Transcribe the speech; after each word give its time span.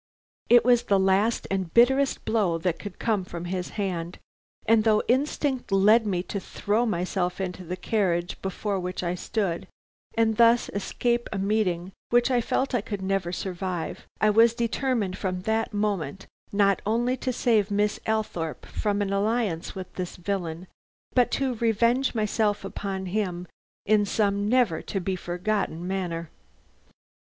"It 0.49 0.65
was 0.65 0.81
the 0.81 0.99
last 0.99 1.45
and 1.51 1.71
bitterest 1.75 2.25
blow 2.25 2.57
that 2.57 2.79
could 2.79 2.97
come 2.97 3.23
from 3.23 3.45
his 3.45 3.69
hand; 3.77 4.17
and 4.65 4.83
though 4.83 5.03
instinct 5.07 5.71
led 5.71 6.07
me 6.07 6.23
to 6.23 6.39
throw 6.39 6.87
myself 6.87 7.39
into 7.39 7.63
the 7.63 7.75
carriage 7.77 8.41
before 8.41 8.79
which 8.79 9.03
I 9.03 9.13
stood, 9.13 9.67
and 10.17 10.37
thus 10.37 10.69
escape 10.73 11.29
a 11.31 11.37
meeting 11.37 11.91
which 12.09 12.31
I 12.31 12.41
felt 12.41 12.73
I 12.73 12.81
could 12.81 13.03
never 13.03 13.31
survive, 13.31 14.07
I 14.19 14.31
was 14.31 14.55
determined 14.55 15.19
from 15.19 15.41
that 15.41 15.71
moment 15.71 16.25
not 16.51 16.81
only 16.83 17.15
to 17.17 17.31
save 17.31 17.69
Miss 17.69 17.99
Althorpe 18.07 18.65
from 18.65 19.03
an 19.03 19.13
alliance 19.13 19.75
with 19.75 19.93
this 19.97 20.15
villain, 20.15 20.65
but 21.13 21.29
to 21.33 21.53
revenge 21.57 22.15
myself 22.15 22.65
upon 22.65 23.05
him 23.05 23.47
in 23.85 24.07
some 24.07 24.49
never 24.49 24.81
to 24.81 24.99
be 24.99 25.15
forgotten 25.15 25.87
manner. 25.87 26.31